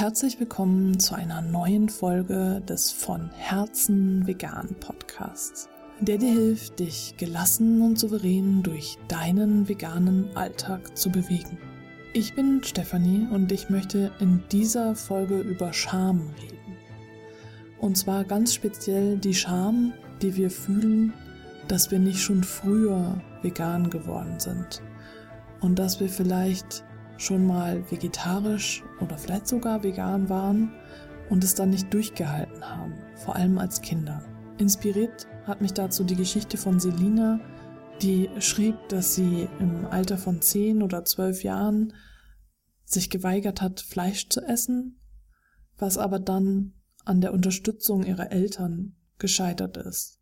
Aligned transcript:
Herzlich 0.00 0.40
willkommen 0.40 0.98
zu 0.98 1.14
einer 1.14 1.42
neuen 1.42 1.90
Folge 1.90 2.62
des 2.66 2.90
von 2.90 3.28
Herzen 3.34 4.26
vegan 4.26 4.74
Podcasts, 4.80 5.68
der 6.00 6.16
dir 6.16 6.32
hilft, 6.32 6.80
dich 6.80 7.16
gelassen 7.18 7.82
und 7.82 7.98
souverän 7.98 8.62
durch 8.62 8.96
deinen 9.08 9.68
veganen 9.68 10.34
Alltag 10.34 10.96
zu 10.96 11.10
bewegen. 11.10 11.58
Ich 12.14 12.34
bin 12.34 12.62
Stefanie 12.64 13.28
und 13.30 13.52
ich 13.52 13.68
möchte 13.68 14.10
in 14.20 14.42
dieser 14.50 14.94
Folge 14.94 15.38
über 15.38 15.74
Scham 15.74 16.30
reden. 16.40 16.78
Und 17.78 17.98
zwar 17.98 18.24
ganz 18.24 18.54
speziell 18.54 19.18
die 19.18 19.34
Scham, 19.34 19.92
die 20.22 20.34
wir 20.34 20.50
fühlen, 20.50 21.12
dass 21.68 21.90
wir 21.90 21.98
nicht 21.98 22.22
schon 22.22 22.42
früher 22.42 23.20
vegan 23.42 23.90
geworden 23.90 24.40
sind 24.40 24.80
und 25.60 25.78
dass 25.78 26.00
wir 26.00 26.08
vielleicht 26.08 26.84
schon 27.20 27.46
mal 27.46 27.88
vegetarisch 27.90 28.82
oder 29.00 29.18
vielleicht 29.18 29.46
sogar 29.46 29.82
vegan 29.82 30.28
waren 30.28 30.72
und 31.28 31.44
es 31.44 31.54
dann 31.54 31.70
nicht 31.70 31.92
durchgehalten 31.92 32.64
haben, 32.68 32.94
vor 33.16 33.36
allem 33.36 33.58
als 33.58 33.82
Kinder. 33.82 34.24
Inspiriert 34.58 35.28
hat 35.44 35.60
mich 35.60 35.72
dazu 35.72 36.04
die 36.04 36.16
Geschichte 36.16 36.56
von 36.56 36.80
Selina, 36.80 37.40
die 38.02 38.30
schrieb, 38.38 38.76
dass 38.88 39.14
sie 39.14 39.48
im 39.58 39.86
Alter 39.86 40.16
von 40.16 40.40
zehn 40.40 40.82
oder 40.82 41.04
zwölf 41.04 41.44
Jahren 41.44 41.92
sich 42.84 43.10
geweigert 43.10 43.60
hat, 43.60 43.80
Fleisch 43.80 44.28
zu 44.30 44.40
essen, 44.40 45.00
was 45.76 45.98
aber 45.98 46.18
dann 46.18 46.72
an 47.04 47.20
der 47.20 47.32
Unterstützung 47.34 48.04
ihrer 48.04 48.32
Eltern 48.32 48.96
gescheitert 49.18 49.76
ist. 49.76 50.20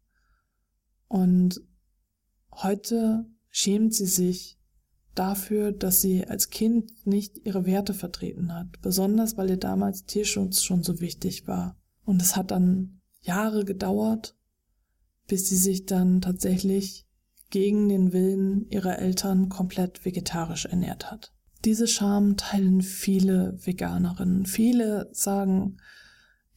Und 1.06 1.60
heute 2.52 3.26
schämt 3.50 3.94
sie 3.94 4.06
sich 4.06 4.57
dafür, 5.18 5.72
dass 5.72 6.00
sie 6.00 6.26
als 6.26 6.50
Kind 6.50 7.06
nicht 7.06 7.38
ihre 7.44 7.66
Werte 7.66 7.94
vertreten 7.94 8.52
hat, 8.54 8.80
besonders 8.82 9.36
weil 9.36 9.50
ihr 9.50 9.56
damals 9.56 10.04
Tierschutz 10.04 10.62
schon 10.62 10.82
so 10.82 11.00
wichtig 11.00 11.46
war. 11.46 11.76
Und 12.04 12.22
es 12.22 12.36
hat 12.36 12.50
dann 12.50 13.00
Jahre 13.20 13.64
gedauert, 13.64 14.36
bis 15.26 15.48
sie 15.48 15.56
sich 15.56 15.86
dann 15.86 16.20
tatsächlich 16.20 17.06
gegen 17.50 17.88
den 17.88 18.12
Willen 18.12 18.68
ihrer 18.68 18.98
Eltern 18.98 19.48
komplett 19.48 20.04
vegetarisch 20.04 20.66
ernährt 20.66 21.10
hat. 21.10 21.32
Diese 21.64 21.88
Scham 21.88 22.36
teilen 22.36 22.82
viele 22.82 23.58
Veganerinnen. 23.64 24.46
Viele 24.46 25.08
sagen, 25.12 25.78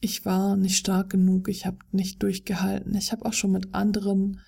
ich 0.00 0.24
war 0.24 0.56
nicht 0.56 0.76
stark 0.76 1.10
genug, 1.10 1.48
ich 1.48 1.66
habe 1.66 1.78
nicht 1.90 2.22
durchgehalten. 2.22 2.94
Ich 2.94 3.12
habe 3.12 3.24
auch 3.24 3.32
schon 3.32 3.52
mit 3.52 3.74
anderen 3.74 4.40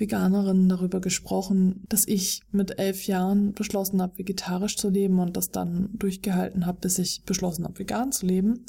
Veganerinnen 0.00 0.68
darüber 0.68 1.00
gesprochen, 1.00 1.84
dass 1.88 2.08
ich 2.08 2.42
mit 2.50 2.78
elf 2.78 3.06
Jahren 3.06 3.52
beschlossen 3.52 4.00
habe, 4.00 4.18
vegetarisch 4.18 4.76
zu 4.76 4.88
leben 4.88 5.20
und 5.20 5.36
das 5.36 5.50
dann 5.50 5.90
durchgehalten 5.92 6.64
habe, 6.64 6.80
bis 6.80 6.98
ich 6.98 7.24
beschlossen 7.24 7.64
habe, 7.64 7.78
vegan 7.78 8.10
zu 8.10 8.26
leben. 8.26 8.64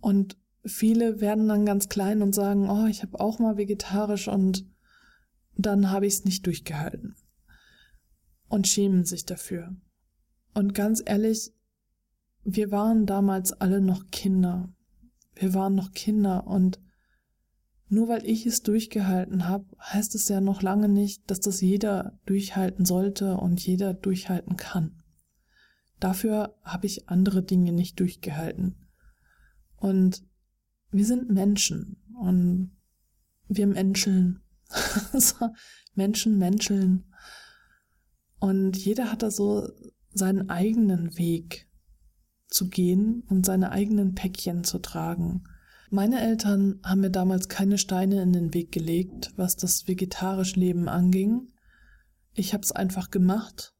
Und 0.00 0.36
viele 0.64 1.20
werden 1.20 1.48
dann 1.48 1.64
ganz 1.64 1.88
klein 1.88 2.20
und 2.20 2.34
sagen, 2.34 2.68
oh, 2.68 2.86
ich 2.86 3.02
habe 3.02 3.18
auch 3.18 3.38
mal 3.38 3.56
vegetarisch 3.56 4.28
und 4.28 4.66
dann 5.56 5.90
habe 5.90 6.06
ich 6.06 6.14
es 6.14 6.24
nicht 6.24 6.46
durchgehalten. 6.46 7.16
Und 8.48 8.68
schämen 8.68 9.06
sich 9.06 9.24
dafür. 9.24 9.74
Und 10.52 10.74
ganz 10.74 11.02
ehrlich, 11.04 11.50
wir 12.44 12.70
waren 12.70 13.06
damals 13.06 13.52
alle 13.52 13.80
noch 13.80 14.10
Kinder. 14.10 14.74
Wir 15.34 15.54
waren 15.54 15.74
noch 15.74 15.92
Kinder 15.92 16.46
und 16.46 16.78
nur 17.92 18.08
weil 18.08 18.24
ich 18.24 18.46
es 18.46 18.62
durchgehalten 18.62 19.46
habe, 19.48 19.66
heißt 19.78 20.14
es 20.14 20.26
ja 20.28 20.40
noch 20.40 20.62
lange 20.62 20.88
nicht, 20.88 21.30
dass 21.30 21.40
das 21.40 21.60
jeder 21.60 22.18
durchhalten 22.24 22.86
sollte 22.86 23.36
und 23.36 23.60
jeder 23.60 23.92
durchhalten 23.92 24.56
kann. 24.56 25.02
Dafür 26.00 26.58
habe 26.62 26.86
ich 26.86 27.10
andere 27.10 27.42
Dinge 27.42 27.70
nicht 27.70 28.00
durchgehalten. 28.00 28.88
Und 29.76 30.24
wir 30.90 31.04
sind 31.04 31.28
Menschen 31.28 32.02
und 32.18 32.72
wir 33.46 33.66
menscheln. 33.66 34.40
Menschen 35.94 36.38
menscheln. 36.38 37.12
Und 38.38 38.78
jeder 38.78 39.12
hat 39.12 39.22
da 39.22 39.30
so 39.30 39.68
seinen 40.14 40.48
eigenen 40.48 41.18
Weg 41.18 41.68
zu 42.48 42.70
gehen 42.70 43.22
und 43.28 43.44
seine 43.44 43.70
eigenen 43.70 44.14
Päckchen 44.14 44.64
zu 44.64 44.78
tragen. 44.78 45.44
Meine 45.94 46.22
Eltern 46.22 46.80
haben 46.82 47.02
mir 47.02 47.10
damals 47.10 47.50
keine 47.50 47.76
Steine 47.76 48.22
in 48.22 48.32
den 48.32 48.54
Weg 48.54 48.72
gelegt, 48.72 49.30
was 49.36 49.56
das 49.56 49.86
vegetarische 49.86 50.58
Leben 50.58 50.88
anging. 50.88 51.52
Ich 52.32 52.54
hab's 52.54 52.72
einfach 52.72 53.10
gemacht 53.10 53.74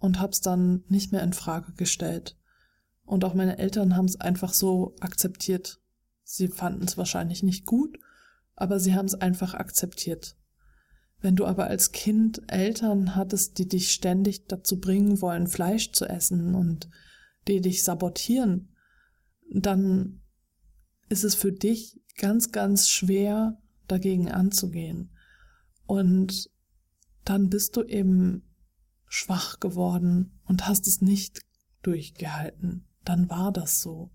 und 0.00 0.18
hab's 0.18 0.40
dann 0.40 0.82
nicht 0.88 1.12
mehr 1.12 1.22
in 1.22 1.32
Frage 1.32 1.72
gestellt. 1.74 2.36
Und 3.04 3.24
auch 3.24 3.34
meine 3.34 3.58
Eltern 3.58 3.94
haben 3.94 4.06
es 4.06 4.20
einfach 4.20 4.52
so 4.52 4.96
akzeptiert. 4.98 5.80
Sie 6.24 6.48
fanden 6.48 6.82
es 6.82 6.98
wahrscheinlich 6.98 7.44
nicht 7.44 7.64
gut, 7.64 7.96
aber 8.56 8.80
sie 8.80 8.96
haben 8.96 9.06
es 9.06 9.14
einfach 9.14 9.54
akzeptiert. 9.54 10.36
Wenn 11.20 11.36
du 11.36 11.46
aber 11.46 11.68
als 11.68 11.92
Kind 11.92 12.42
Eltern 12.48 13.14
hattest, 13.14 13.58
die 13.58 13.68
dich 13.68 13.92
ständig 13.92 14.48
dazu 14.48 14.80
bringen 14.80 15.22
wollen, 15.22 15.46
Fleisch 15.46 15.92
zu 15.92 16.06
essen 16.06 16.56
und 16.56 16.90
die 17.46 17.60
dich 17.60 17.84
sabotieren, 17.84 18.74
dann 19.48 20.21
ist 21.12 21.24
es 21.24 21.34
für 21.34 21.52
dich 21.52 22.00
ganz, 22.16 22.52
ganz 22.52 22.88
schwer, 22.88 23.60
dagegen 23.86 24.30
anzugehen. 24.30 25.14
Und 25.84 26.50
dann 27.26 27.50
bist 27.50 27.76
du 27.76 27.82
eben 27.82 28.48
schwach 29.06 29.60
geworden 29.60 30.40
und 30.46 30.66
hast 30.66 30.86
es 30.86 31.02
nicht 31.02 31.42
durchgehalten. 31.82 32.88
Dann 33.04 33.28
war 33.28 33.52
das 33.52 33.82
so. 33.82 34.10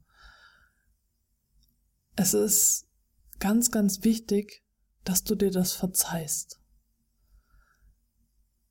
Es 2.16 2.34
ist 2.34 2.88
ganz, 3.38 3.69
ganz 3.69 4.03
wichtig, 4.03 4.64
dass 5.03 5.24
du 5.24 5.35
dir 5.35 5.52
das 5.52 5.74
verzeihst. 5.74 6.59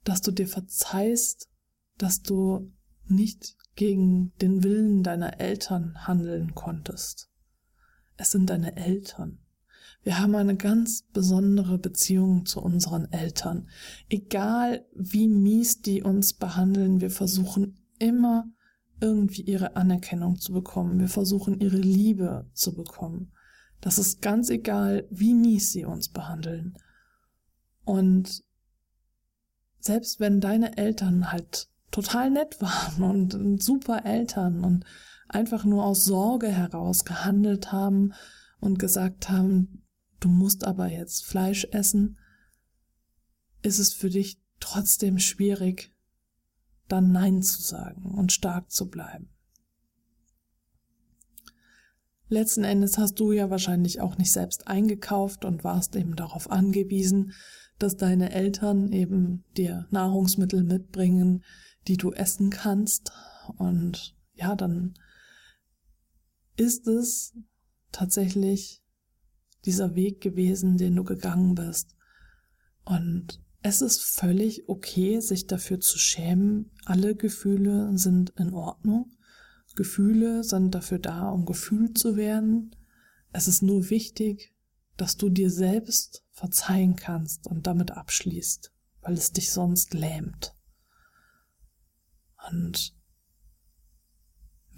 Dass 0.03 0.21
du 0.21 0.33
dir 0.33 0.49
verzeihst, 0.49 1.49
dass 1.97 2.23
du 2.23 2.73
nicht 3.05 3.57
gegen 3.77 4.33
den 4.39 4.65
Willen 4.65 5.05
deiner 5.05 5.39
Eltern 5.39 6.09
handeln 6.09 6.57
konntest. 6.57 7.31
Es 8.17 8.31
sind 8.31 8.51
deine 8.51 8.77
Eltern. 8.77 9.39
Wir 10.03 10.21
haben 10.21 10.35
eine 10.37 10.57
ganz 10.57 11.03
besondere 11.03 11.79
Beziehung 11.79 12.47
zu 12.47 12.61
unseren 12.61 13.11
Eltern. 13.13 13.69
Egal 14.09 14.87
wie 14.95 15.29
mies 15.29 15.83
die 15.83 16.03
uns 16.03 16.33
behandeln, 16.33 17.01
wir 17.01 17.11
versuchen 17.11 17.77
immer 17.99 18.47
irgendwie 19.01 19.43
ihre 19.43 19.77
Anerkennung 19.77 20.39
zu 20.39 20.53
bekommen. 20.53 21.01
Wir 21.01 21.09
versuchen 21.09 21.61
ihre 21.61 21.77
Liebe 21.77 22.49
zu 22.53 22.75
bekommen. 22.75 23.33
Das 23.81 23.99
ist 23.99 24.23
ganz 24.23 24.49
egal, 24.49 25.07
wie 25.11 25.35
mies 25.35 25.73
sie 25.73 25.85
uns 25.85 26.09
behandeln. 26.09 26.79
Und 27.85 28.45
selbst 29.81 30.19
wenn 30.19 30.41
deine 30.41 30.77
Eltern 30.77 31.31
halt 31.31 31.69
total 31.91 32.31
nett 32.31 32.61
waren 32.61 33.03
und 33.33 33.63
super 33.63 34.05
Eltern 34.05 34.65
und 34.65 34.85
einfach 35.29 35.65
nur 35.65 35.85
aus 35.85 36.05
Sorge 36.05 36.49
heraus 36.49 37.05
gehandelt 37.05 37.73
haben 37.73 38.13
und 38.61 38.79
gesagt 38.79 39.29
haben, 39.29 39.83
du 40.21 40.29
musst 40.29 40.65
aber 40.65 40.89
jetzt 40.89 41.25
Fleisch 41.25 41.67
essen, 41.73 42.19
ist 43.63 43.79
es 43.79 43.93
für 43.93 44.11
dich 44.11 44.41
trotzdem 44.61 45.19
schwierig, 45.19 45.93
dann 46.89 47.13
Nein 47.13 47.43
zu 47.43 47.61
sagen 47.61 48.05
und 48.05 48.33
stark 48.33 48.71
zu 48.71 48.89
bleiben. 48.89 49.31
Letzten 52.29 52.65
Endes 52.65 52.99
hast 52.99 53.21
du 53.21 53.31
ja 53.31 53.51
wahrscheinlich 53.51 54.01
auch 54.01 54.19
nicht 54.19 54.33
selbst 54.33 54.67
eingekauft 54.67 55.45
und 55.45 55.63
warst 55.63 55.95
eben 55.95 56.17
darauf 56.17 56.51
angewiesen, 56.51 57.33
dass 57.79 57.97
deine 57.97 58.33
Eltern 58.33 58.91
eben 58.91 59.45
dir 59.57 59.87
Nahrungsmittel 59.91 60.65
mitbringen, 60.65 61.45
die 61.87 61.97
du 61.97 62.13
essen 62.13 62.51
kannst. 62.51 63.13
Und 63.59 64.17
ja, 64.35 64.57
dann 64.57 64.95
ist 66.57 66.87
es 66.87 67.35
tatsächlich 67.93 68.83
dieser 69.65 69.95
Weg 69.95 70.21
gewesen, 70.21 70.77
den 70.77 70.97
du 70.97 71.05
gegangen 71.05 71.55
bist. 71.55 71.95
Und 72.85 73.43
es 73.63 73.83
ist 73.83 74.03
völlig 74.03 74.69
okay, 74.69 75.21
sich 75.21 75.47
dafür 75.47 75.81
zu 75.81 75.99
schämen. 75.99 76.71
Alle 76.85 77.17
Gefühle 77.17 77.97
sind 77.99 78.31
in 78.39 78.55
Ordnung. 78.55 79.11
Gefühle 79.75 80.45
sind 80.45 80.75
dafür 80.75 80.99
da, 80.99 81.29
um 81.31 81.45
gefühlt 81.45 81.99
zu 81.99 82.17
werden. 82.17 82.75
Es 83.33 83.49
ist 83.49 83.63
nur 83.63 83.91
wichtig, 83.91 84.55
dass 84.97 85.17
du 85.17 85.29
dir 85.29 85.51
selbst 85.51 86.25
verzeihen 86.31 86.97
kannst 86.97 87.47
und 87.47 87.67
damit 87.67 87.91
abschließt, 87.91 88.73
weil 89.03 89.15
es 89.15 89.33
dich 89.33 89.53
sonst 89.53 89.95
lähmt. 89.95 90.55
Und 92.51 92.95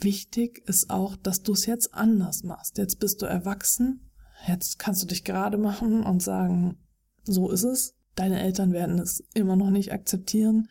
Wichtig 0.00 0.62
ist 0.66 0.90
auch, 0.90 1.16
dass 1.16 1.42
du 1.42 1.52
es 1.52 1.66
jetzt 1.66 1.94
anders 1.94 2.44
machst. 2.44 2.78
Jetzt 2.78 3.00
bist 3.00 3.20
du 3.22 3.26
erwachsen. 3.26 4.10
Jetzt 4.46 4.78
kannst 4.78 5.02
du 5.02 5.06
dich 5.06 5.24
gerade 5.24 5.58
machen 5.58 6.04
und 6.04 6.22
sagen, 6.22 6.78
so 7.24 7.50
ist 7.50 7.64
es. 7.64 7.96
Deine 8.14 8.40
Eltern 8.40 8.72
werden 8.72 8.98
es 8.98 9.24
immer 9.34 9.56
noch 9.56 9.70
nicht 9.70 9.92
akzeptieren. 9.92 10.68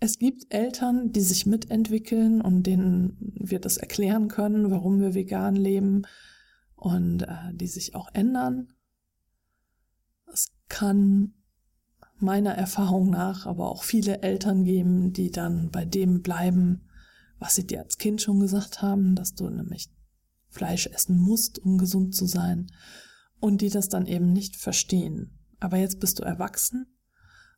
Es 0.00 0.18
gibt 0.18 0.52
Eltern, 0.54 1.12
die 1.12 1.20
sich 1.20 1.46
mitentwickeln 1.46 2.40
und 2.40 2.62
denen 2.62 3.16
wir 3.34 3.58
das 3.58 3.78
erklären 3.78 4.28
können, 4.28 4.70
warum 4.70 5.00
wir 5.00 5.14
vegan 5.14 5.56
leben 5.56 6.02
und 6.76 7.22
äh, 7.22 7.52
die 7.52 7.66
sich 7.66 7.94
auch 7.94 8.08
ändern. 8.12 8.68
Es 10.32 10.52
kann 10.68 11.34
meiner 12.20 12.54
Erfahrung 12.54 13.10
nach 13.10 13.46
aber 13.46 13.70
auch 13.70 13.82
viele 13.82 14.22
Eltern 14.22 14.64
geben, 14.64 15.12
die 15.12 15.30
dann 15.30 15.70
bei 15.70 15.84
dem 15.84 16.22
bleiben, 16.22 16.88
was 17.38 17.54
sie 17.54 17.66
dir 17.66 17.82
als 17.82 17.98
Kind 17.98 18.20
schon 18.20 18.40
gesagt 18.40 18.82
haben, 18.82 19.14
dass 19.14 19.34
du 19.34 19.48
nämlich 19.48 19.88
Fleisch 20.48 20.86
essen 20.86 21.18
musst, 21.18 21.58
um 21.58 21.78
gesund 21.78 22.14
zu 22.14 22.26
sein, 22.26 22.70
und 23.40 23.60
die 23.60 23.70
das 23.70 23.88
dann 23.88 24.06
eben 24.06 24.32
nicht 24.32 24.56
verstehen. 24.56 25.38
Aber 25.60 25.76
jetzt 25.76 26.00
bist 26.00 26.18
du 26.18 26.24
erwachsen 26.24 26.86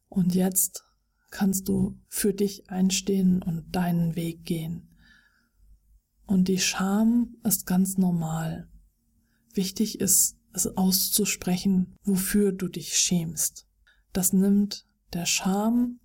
und 0.09 0.35
jetzt 0.35 0.85
kannst 1.31 1.69
du 1.69 1.99
für 2.09 2.35
dich 2.35 2.69
einstehen 2.71 3.43
und 3.43 3.75
deinen 3.75 4.17
Weg 4.17 4.45
gehen. 4.45 4.97
Und 6.27 6.49
die 6.49 6.59
Scham 6.59 7.37
ist 7.45 7.67
ganz 7.67 7.97
normal. 7.97 8.69
Wichtig 9.55 10.01
ist, 10.01 10.37
es 10.53 10.67
auszusprechen, 10.77 11.97
wofür 12.03 12.53
du 12.53 12.69
dich 12.69 12.99
schämst. 12.99 13.67
Das 14.13 14.33
nimmt 14.33 14.87
der 15.13 15.27
Scham 15.27 16.01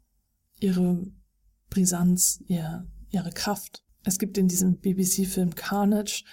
ihre 0.60 1.12
Brisanz, 1.69 2.44
ihr, 2.48 2.88
ihre 3.10 3.31
Kraft. 3.31 3.84
Es 4.04 4.19
gibt 4.19 4.38
in 4.38 4.48
diesem 4.48 4.78
BBC-Film 4.78 5.56
Carnage 5.56 6.24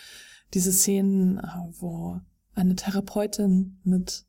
diese 0.54 0.72
Szenen, 0.72 1.38
äh, 1.38 1.46
wo 1.78 2.20
eine 2.54 2.76
Therapeutin 2.76 3.78
mit 3.84 4.26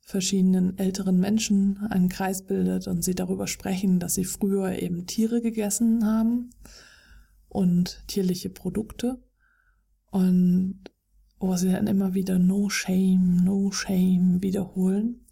verschiedenen 0.00 0.76
älteren 0.76 1.18
Menschen 1.18 1.78
einen 1.88 2.08
Kreis 2.08 2.44
bildet 2.44 2.88
und 2.88 3.02
sie 3.02 3.14
darüber 3.14 3.46
sprechen, 3.46 4.00
dass 4.00 4.14
sie 4.14 4.24
früher 4.24 4.82
eben 4.82 5.06
Tiere 5.06 5.40
gegessen 5.40 6.04
haben 6.04 6.50
und 7.48 8.02
tierliche 8.08 8.50
Produkte 8.50 9.22
und 10.10 10.80
wo 11.38 11.56
sie 11.56 11.70
dann 11.70 11.86
immer 11.86 12.12
wieder 12.12 12.38
No 12.38 12.68
Shame, 12.68 13.42
No 13.44 13.70
Shame 13.70 14.42
wiederholen. 14.42 15.26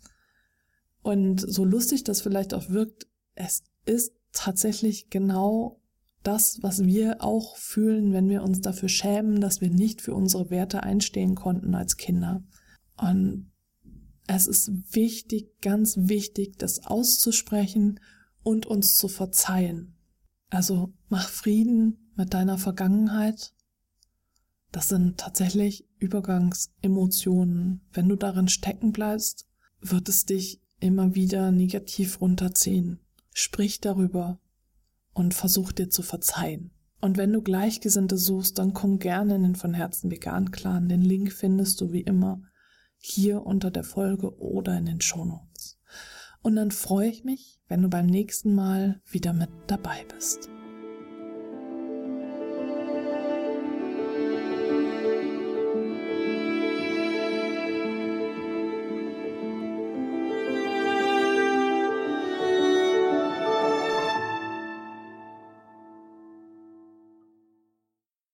Und 1.03 1.41
so 1.41 1.65
lustig 1.65 2.05
das 2.05 2.23
vielleicht 2.23 2.55
auch 2.55 2.71
wirkt, 2.71 3.07
es 3.35 3.65
ist 3.85 4.15
tatsächlich 4.33 5.11
genau 5.11 5.78
das, 6.23 6.59
was 6.63 6.85
wir 6.85 7.23
auch 7.23 7.57
fühlen, 7.57 8.13
wenn 8.13 8.29
wir 8.29 8.43
uns 8.43 8.61
dafür 8.61 8.89
schämen, 8.89 9.41
dass 9.41 9.61
wir 9.61 9.71
nicht 9.71 10.03
für 10.03 10.15
unsere 10.15 10.51
Werte 10.51 10.83
einstehen 10.83 11.35
konnten 11.35 11.75
als 11.75 11.97
Kinder. 11.97 12.43
Und 12.97 13.51
es 14.27 14.47
ist 14.47 14.71
wichtig, 14.95 15.61
ganz 15.61 15.97
wichtig, 15.97 16.59
das 16.59 16.85
auszusprechen 16.85 18.01
und 18.43 18.67
uns 18.67 18.95
zu 18.95 19.09
verzeihen. 19.09 19.97
Also 20.51 20.93
mach 21.09 21.29
Frieden 21.29 22.13
mit 22.17 22.35
deiner 22.35 22.59
Vergangenheit. 22.59 23.55
Das 24.71 24.89
sind 24.89 25.19
tatsächlich 25.19 25.87
Übergangsemotionen. 25.99 27.81
Wenn 27.93 28.09
du 28.09 28.17
darin 28.17 28.49
stecken 28.49 28.93
bleibst, 28.93 29.47
wird 29.81 30.09
es 30.09 30.27
dich 30.27 30.61
immer 30.81 31.15
wieder 31.15 31.51
negativ 31.53 32.21
runterziehen. 32.21 33.01
Sprich 33.33 33.81
darüber 33.81 34.41
und 35.19 35.35
versuch 35.35 35.73
dir 35.73 35.91
zu 35.91 36.03
verzeihen. 36.03 36.71
Und 37.01 37.17
wenn 37.17 37.33
du 37.33 37.43
Gleichgesinnte 37.43 38.17
suchst, 38.17 38.59
dann 38.59 38.73
komm 38.73 38.99
gerne 38.99 39.35
in 39.35 39.43
den 39.43 39.55
von 39.57 39.75
Herzen 39.75 40.11
vegan 40.11 40.51
Clan. 40.53 40.89
Den 40.89 41.03
Link 41.03 41.33
findest 41.33 41.81
du 41.81 41.93
wie 41.93 42.03
immer 42.03 42.43
hier 42.97 43.45
unter 43.45 43.71
der 43.71 43.85
Folge 43.85 44.37
oder 44.39 44.79
in 44.79 44.87
den 44.87 45.01
Shownotes. 45.01 45.79
Und 46.43 46.57
dann 46.57 46.71
freue 46.71 47.09
ich 47.09 47.25
mich, 47.25 47.61
wenn 47.69 47.83
du 47.83 47.89
beim 47.89 48.07
nächsten 48.07 48.55
Mal 48.55 49.01
wieder 49.07 49.33
mit 49.33 49.51
dabei 49.67 50.05
bist. 50.15 50.51